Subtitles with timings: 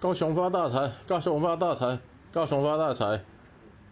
[0.00, 1.98] 高雄发大财高雄发大财
[2.30, 3.20] 高雄发大财。